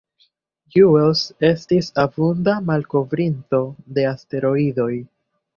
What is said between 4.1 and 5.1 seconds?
asteroidoj.